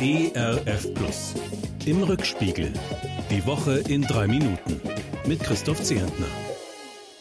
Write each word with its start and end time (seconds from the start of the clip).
ERF 0.00 0.94
Plus. 0.94 1.34
Im 1.84 2.02
Rückspiegel. 2.02 2.72
Die 3.30 3.44
Woche 3.44 3.80
in 3.86 4.00
drei 4.00 4.26
Minuten. 4.26 4.80
Mit 5.26 5.40
Christoph 5.40 5.82
Zehentner. 5.82 6.26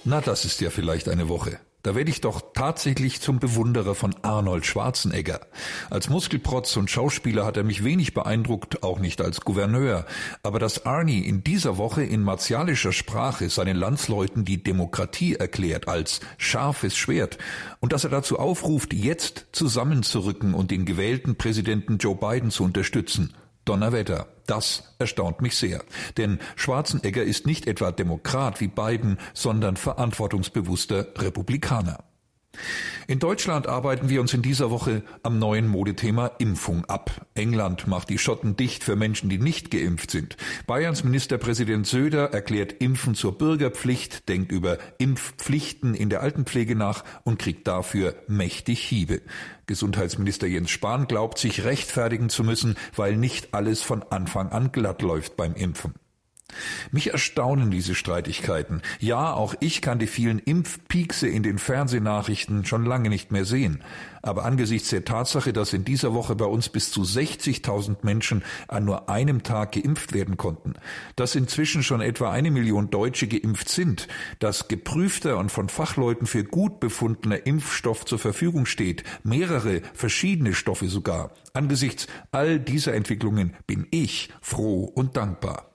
Na, 0.05 0.21
das 0.21 0.45
ist 0.45 0.61
ja 0.61 0.69
vielleicht 0.69 1.09
eine 1.09 1.27
Woche. 1.27 1.59
Da 1.81 1.95
werde 1.95 2.11
ich 2.11 2.19
doch 2.19 2.41
tatsächlich 2.53 3.21
zum 3.21 3.39
Bewunderer 3.39 3.95
von 3.95 4.13
Arnold 4.21 4.65
Schwarzenegger. 4.65 5.39
Als 5.89 6.09
Muskelprotz 6.09 6.75
und 6.75 6.89
Schauspieler 6.89 7.45
hat 7.45 7.55
er 7.55 7.63
mich 7.63 7.85
wenig 7.85 8.13
beeindruckt, 8.13 8.83
auch 8.83 8.99
nicht 8.99 9.21
als 9.21 9.41
Gouverneur. 9.41 10.05
Aber 10.43 10.59
dass 10.59 10.85
Arnie 10.85 11.21
in 11.21 11.41
dieser 11.41 11.77
Woche 11.77 12.03
in 12.03 12.21
martialischer 12.21 12.91
Sprache 12.91 13.49
seinen 13.49 13.77
Landsleuten 13.77 14.43
die 14.43 14.61
Demokratie 14.61 15.35
erklärt 15.35 15.87
als 15.87 16.19
scharfes 16.37 16.97
Schwert 16.97 17.37
und 17.79 17.93
dass 17.93 18.03
er 18.03 18.09
dazu 18.09 18.39
aufruft, 18.39 18.93
jetzt 18.93 19.47
zusammenzurücken 19.53 20.53
und 20.53 20.71
den 20.71 20.83
gewählten 20.83 21.37
Präsidenten 21.37 21.97
Joe 21.97 22.15
Biden 22.15 22.51
zu 22.51 22.65
unterstützen, 22.65 23.33
Donnerwetter. 23.69 24.25
Das 24.47 24.95
erstaunt 24.97 25.41
mich 25.41 25.55
sehr. 25.55 25.83
Denn 26.17 26.39
Schwarzenegger 26.55 27.21
ist 27.21 27.45
nicht 27.45 27.67
etwa 27.67 27.91
Demokrat 27.91 28.59
wie 28.61 28.67
Biden, 28.67 29.19
sondern 29.35 29.77
verantwortungsbewusster 29.77 31.05
Republikaner. 31.15 32.03
In 33.07 33.17
Deutschland 33.17 33.65
arbeiten 33.67 34.09
wir 34.09 34.21
uns 34.21 34.35
in 34.35 34.43
dieser 34.43 34.69
Woche 34.69 35.01
am 35.23 35.39
neuen 35.39 35.67
Modethema 35.67 36.27
Impfung 36.37 36.85
ab. 36.85 37.25
England 37.33 37.87
macht 37.87 38.09
die 38.09 38.19
Schotten 38.19 38.55
dicht 38.55 38.83
für 38.83 38.95
Menschen, 38.95 39.29
die 39.29 39.39
nicht 39.39 39.71
geimpft 39.71 40.11
sind. 40.11 40.37
Bayerns 40.67 41.03
Ministerpräsident 41.03 41.87
Söder 41.87 42.31
erklärt 42.33 42.73
Impfen 42.73 43.15
zur 43.15 43.35
Bürgerpflicht, 43.37 44.29
denkt 44.29 44.51
über 44.51 44.77
Impfpflichten 44.99 45.95
in 45.95 46.09
der 46.09 46.21
Altenpflege 46.21 46.75
nach 46.75 47.03
und 47.23 47.39
kriegt 47.39 47.67
dafür 47.67 48.15
mächtig 48.27 48.79
Hiebe. 48.79 49.21
Gesundheitsminister 49.65 50.45
Jens 50.45 50.69
Spahn 50.69 51.07
glaubt, 51.07 51.39
sich 51.39 51.63
rechtfertigen 51.63 52.29
zu 52.29 52.43
müssen, 52.43 52.75
weil 52.95 53.17
nicht 53.17 53.55
alles 53.55 53.81
von 53.81 54.03
Anfang 54.03 54.49
an 54.49 54.71
glatt 54.71 55.01
läuft 55.01 55.35
beim 55.35 55.55
Impfen. 55.55 55.95
Mich 56.91 57.11
erstaunen 57.11 57.71
diese 57.71 57.95
Streitigkeiten. 57.95 58.81
Ja, 58.99 59.33
auch 59.33 59.55
ich 59.59 59.81
kann 59.81 59.99
die 59.99 60.07
vielen 60.07 60.39
Impfpiekse 60.39 61.27
in 61.27 61.43
den 61.43 61.57
Fernsehnachrichten 61.57 62.65
schon 62.65 62.85
lange 62.85 63.09
nicht 63.09 63.31
mehr 63.31 63.45
sehen. 63.45 63.83
Aber 64.21 64.43
angesichts 64.45 64.89
der 64.89 65.05
Tatsache, 65.05 65.53
dass 65.53 65.73
in 65.73 65.85
dieser 65.85 66.13
Woche 66.13 66.35
bei 66.35 66.45
uns 66.45 66.69
bis 66.69 66.91
zu 66.91 67.03
60.000 67.03 67.97
Menschen 68.03 68.43
an 68.67 68.85
nur 68.85 69.09
einem 69.09 69.43
Tag 69.43 69.73
geimpft 69.73 70.13
werden 70.13 70.37
konnten, 70.37 70.73
dass 71.15 71.35
inzwischen 71.35 71.83
schon 71.83 72.01
etwa 72.01 72.31
eine 72.31 72.51
Million 72.51 72.89
Deutsche 72.89 73.27
geimpft 73.27 73.69
sind, 73.69 74.07
dass 74.39 74.67
geprüfter 74.67 75.37
und 75.37 75.51
von 75.51 75.69
Fachleuten 75.69 76.27
für 76.27 76.43
gut 76.43 76.79
befundener 76.79 77.45
Impfstoff 77.45 78.05
zur 78.05 78.19
Verfügung 78.19 78.65
steht, 78.65 79.03
mehrere 79.23 79.81
verschiedene 79.93 80.53
Stoffe 80.53 80.89
sogar, 80.89 81.31
angesichts 81.53 82.07
all 82.31 82.59
dieser 82.59 82.93
Entwicklungen 82.93 83.55
bin 83.67 83.87
ich 83.91 84.29
froh 84.41 84.83
und 84.83 85.15
dankbar. 85.15 85.68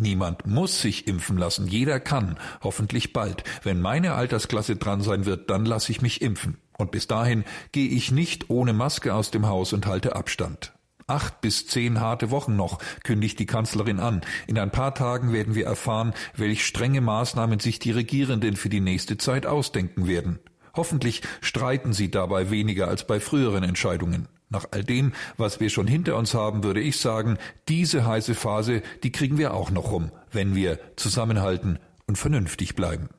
Niemand 0.00 0.46
muss 0.46 0.80
sich 0.80 1.08
impfen 1.08 1.36
lassen, 1.38 1.66
jeder 1.66 1.98
kann, 1.98 2.38
hoffentlich 2.62 3.12
bald. 3.12 3.42
Wenn 3.64 3.80
meine 3.80 4.14
Altersklasse 4.14 4.76
dran 4.76 5.00
sein 5.00 5.26
wird, 5.26 5.50
dann 5.50 5.64
lasse 5.64 5.90
ich 5.90 6.00
mich 6.00 6.22
impfen. 6.22 6.58
Und 6.78 6.92
bis 6.92 7.08
dahin 7.08 7.42
gehe 7.72 7.88
ich 7.88 8.12
nicht 8.12 8.48
ohne 8.48 8.72
Maske 8.72 9.12
aus 9.12 9.32
dem 9.32 9.46
Haus 9.46 9.72
und 9.72 9.86
halte 9.86 10.14
Abstand. 10.14 10.72
Acht 11.08 11.40
bis 11.40 11.66
zehn 11.66 12.00
harte 12.00 12.30
Wochen 12.30 12.54
noch, 12.54 12.78
kündigt 13.02 13.40
die 13.40 13.46
Kanzlerin 13.46 13.98
an. 13.98 14.20
In 14.46 14.56
ein 14.56 14.70
paar 14.70 14.94
Tagen 14.94 15.32
werden 15.32 15.56
wir 15.56 15.66
erfahren, 15.66 16.14
welch 16.36 16.64
strenge 16.64 17.00
Maßnahmen 17.00 17.58
sich 17.58 17.80
die 17.80 17.90
Regierenden 17.90 18.54
für 18.54 18.68
die 18.68 18.80
nächste 18.80 19.18
Zeit 19.18 19.46
ausdenken 19.46 20.06
werden. 20.06 20.38
Hoffentlich 20.76 21.22
streiten 21.40 21.92
sie 21.92 22.08
dabei 22.08 22.50
weniger 22.50 22.86
als 22.86 23.04
bei 23.04 23.18
früheren 23.18 23.64
Entscheidungen. 23.64 24.28
Nach 24.50 24.66
all 24.70 24.82
dem, 24.82 25.12
was 25.36 25.60
wir 25.60 25.68
schon 25.68 25.86
hinter 25.86 26.16
uns 26.16 26.32
haben, 26.32 26.64
würde 26.64 26.80
ich 26.80 26.98
sagen, 26.98 27.36
diese 27.68 28.06
heiße 28.06 28.34
Phase, 28.34 28.82
die 29.02 29.12
kriegen 29.12 29.36
wir 29.36 29.52
auch 29.52 29.70
noch 29.70 29.92
rum, 29.92 30.10
wenn 30.32 30.54
wir 30.54 30.78
zusammenhalten 30.96 31.78
und 32.06 32.16
vernünftig 32.16 32.74
bleiben. 32.74 33.10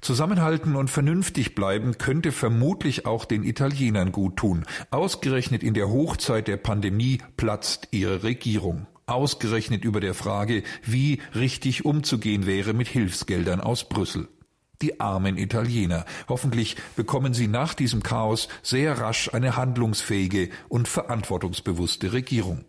Zusammenhalten 0.00 0.76
und 0.76 0.90
vernünftig 0.90 1.54
bleiben 1.54 1.98
könnte 1.98 2.32
vermutlich 2.32 3.06
auch 3.06 3.24
den 3.24 3.44
Italienern 3.44 4.12
gut 4.12 4.36
tun. 4.36 4.64
Ausgerechnet 4.90 5.62
in 5.62 5.74
der 5.74 5.88
Hochzeit 5.88 6.48
der 6.48 6.56
Pandemie 6.56 7.18
platzt 7.36 7.88
ihre 7.92 8.22
Regierung. 8.22 8.86
Ausgerechnet 9.06 9.84
über 9.84 10.00
der 10.00 10.14
Frage, 10.14 10.62
wie 10.84 11.20
richtig 11.34 11.84
umzugehen 11.84 12.46
wäre 12.46 12.74
mit 12.74 12.88
Hilfsgeldern 12.88 13.60
aus 13.60 13.88
Brüssel. 13.88 14.28
Die 14.80 15.00
armen 15.00 15.36
Italiener. 15.36 16.04
Hoffentlich 16.28 16.76
bekommen 16.94 17.34
sie 17.34 17.48
nach 17.48 17.74
diesem 17.74 18.02
Chaos 18.02 18.48
sehr 18.62 18.98
rasch 18.98 19.32
eine 19.32 19.56
handlungsfähige 19.56 20.50
und 20.68 20.86
verantwortungsbewusste 20.86 22.12
Regierung. 22.12 22.64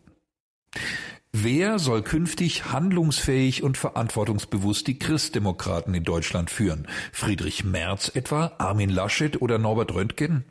Wer 1.31 1.77
soll 1.77 2.01
künftig 2.01 2.71
handlungsfähig 2.71 3.61
und 3.61 3.77
verantwortungsbewusst 3.77 4.87
die 4.87 4.97
Christdemokraten 4.97 5.93
in 5.93 6.03
Deutschland 6.03 6.49
führen? 6.49 6.87
Friedrich 7.11 7.63
Merz 7.63 8.11
etwa, 8.15 8.53
Armin 8.57 8.89
Laschet 8.89 9.39
oder 9.39 9.59
Norbert 9.59 9.93
Röntgen? 9.93 10.43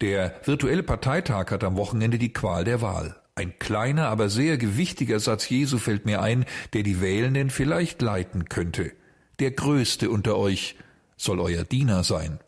Der 0.00 0.40
virtuelle 0.44 0.84
Parteitag 0.84 1.50
hat 1.50 1.64
am 1.64 1.76
Wochenende 1.76 2.18
die 2.18 2.32
Qual 2.32 2.62
der 2.62 2.80
Wahl. 2.80 3.16
Ein 3.34 3.58
kleiner, 3.58 4.06
aber 4.06 4.28
sehr 4.28 4.56
gewichtiger 4.56 5.18
Satz 5.18 5.48
Jesu 5.48 5.78
fällt 5.78 6.06
mir 6.06 6.22
ein, 6.22 6.44
der 6.74 6.84
die 6.84 7.00
Wählenden 7.00 7.50
vielleicht 7.50 8.00
leiten 8.00 8.48
könnte. 8.48 8.92
Der 9.40 9.50
Größte 9.50 10.10
unter 10.10 10.36
euch 10.36 10.76
soll 11.20 11.40
euer 11.40 11.64
Diener 11.64 12.04
sein. 12.04 12.40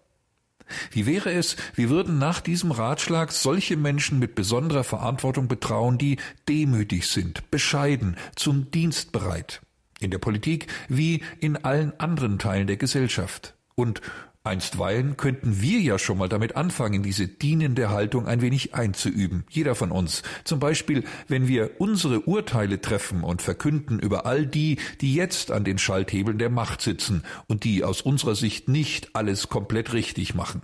Wie 0.91 1.07
wäre 1.07 1.33
es, 1.33 1.57
wir 1.75 1.91
würden 1.91 2.19
nach 2.19 2.41
diesem 2.41 2.71
Ratschlag 2.71 3.33
solche 3.33 3.77
Menschen 3.77 4.19
mit 4.19 4.35
besonderer 4.35 4.85
Verantwortung 4.85 5.49
betrauen, 5.49 5.99
die 5.99 6.17
demütig 6.49 7.09
sind, 7.09 7.51
bescheiden, 7.51 8.17
zum 8.37 8.71
Dienst 8.71 9.13
bereit, 9.13 9.61
in 10.01 10.11
der 10.11 10.19
Politik 10.19 10.69
wie 10.89 11.23
in 11.41 11.57
allen 11.57 11.99
anderen 12.01 12.39
Teilen 12.39 12.67
der 12.67 12.77
Gesellschaft 12.77 13.55
und 13.75 14.01
Einstweilen 14.45 15.17
könnten 15.17 15.61
wir 15.61 15.79
ja 15.81 16.01
schon 16.01 16.19
mal 16.19 16.29
damit 16.29 16.57
anfangen, 16.57 17.05
diese 17.05 17.29
dienende 17.29 17.91
Haltung 17.91 18.27
ein 18.27 18.41
wenig 18.41 18.75
einzuüben, 18.75 19.45
jeder 19.49 19.77
von 19.77 19.93
uns. 19.93 20.25
Zum 20.43 20.59
Beispiel, 20.59 21.05
wenn 21.29 21.47
wir 21.47 21.73
unsere 21.79 22.23
Urteile 22.23 22.81
treffen 22.81 23.23
und 23.23 23.41
verkünden 23.41 24.01
über 24.01 24.27
all 24.27 24.45
die, 24.45 24.79
die 25.01 25.15
jetzt 25.15 25.53
an 25.53 25.63
den 25.63 25.79
Schalthebeln 25.79 26.39
der 26.39 26.51
Macht 26.51 26.81
sitzen 26.81 27.23
und 27.47 27.63
die 27.63 27.85
aus 27.85 28.01
unserer 28.01 28.35
Sicht 28.35 28.69
nicht 28.69 29.15
alles 29.15 29.49
komplett 29.49 29.93
richtig 29.93 30.35
machen. 30.35 30.63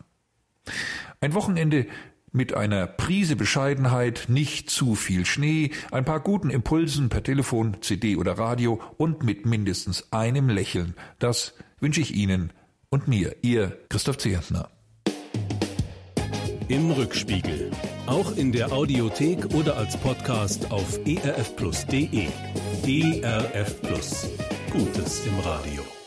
Ein 1.20 1.34
Wochenende 1.34 1.86
mit 2.32 2.54
einer 2.54 2.86
Prise 2.86 3.36
Bescheidenheit, 3.36 4.26
nicht 4.28 4.70
zu 4.70 4.96
viel 4.96 5.24
Schnee, 5.24 5.70
ein 5.92 6.04
paar 6.04 6.20
guten 6.20 6.50
Impulsen 6.50 7.08
per 7.08 7.22
Telefon, 7.22 7.76
CD 7.80 8.16
oder 8.16 8.38
Radio 8.38 8.80
und 8.96 9.22
mit 9.22 9.46
mindestens 9.46 10.12
einem 10.12 10.48
Lächeln. 10.48 10.94
Das 11.18 11.54
wünsche 11.80 12.00
ich 12.00 12.14
Ihnen 12.14 12.52
und 12.90 13.08
mir, 13.08 13.36
Ihr 13.42 13.78
Christoph 13.88 14.18
Zehentner. 14.18 14.70
Im 16.68 16.90
Rückspiegel. 16.90 17.70
Auch 18.06 18.36
in 18.36 18.52
der 18.52 18.72
Audiothek 18.72 19.54
oder 19.54 19.76
als 19.76 19.96
Podcast 19.96 20.70
auf 20.70 20.98
erfplus.de. 21.06 22.28
ERF 22.86 23.80
Plus. 23.82 24.28
Gutes 24.70 25.26
im 25.26 25.38
Radio. 25.40 25.97